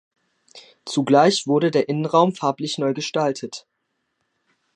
Zugleich 0.83 1.45
wurde 1.45 1.69
der 1.69 1.87
Innenraum 1.87 2.33
farblich 2.33 2.79
neu 2.79 2.95
gestaltet. 2.95 3.67